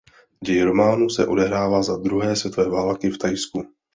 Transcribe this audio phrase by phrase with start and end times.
[0.45, 3.63] Děj románu se odehrává za druhé světové války v Thajsku.